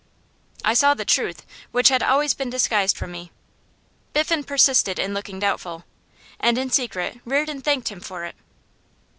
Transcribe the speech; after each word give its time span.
'I 0.65 0.73
saw 0.73 0.93
the 0.95 1.05
truth, 1.05 1.45
which 1.71 1.89
had 1.89 2.01
always 2.01 2.33
been 2.33 2.49
disguised 2.49 2.97
from 2.97 3.11
me.' 3.11 3.31
Biffen 4.13 4.43
persisted 4.43 4.97
in 4.97 5.13
looking 5.13 5.37
doubtful, 5.37 5.85
and 6.39 6.57
in 6.57 6.71
secret 6.71 7.19
Reardon 7.23 7.61
thanked 7.61 7.89
him 7.89 7.99
for 7.99 8.25
it. 8.25 8.35